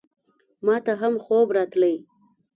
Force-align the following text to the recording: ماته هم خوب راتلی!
ماته 0.65 0.93
هم 1.01 1.13
خوب 1.23 1.47
راتلی! 1.55 1.95